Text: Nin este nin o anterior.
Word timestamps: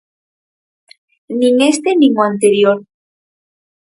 Nin 1.39 1.53
este 1.71 1.89
nin 1.99 2.13
o 2.19 2.21
anterior. 2.31 2.77